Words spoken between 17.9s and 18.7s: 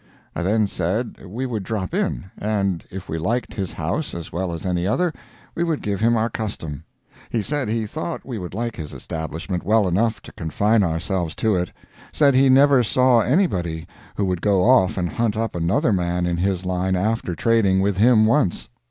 him once.